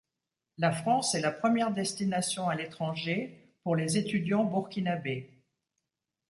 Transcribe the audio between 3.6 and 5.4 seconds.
pour les étudiants burkinabè.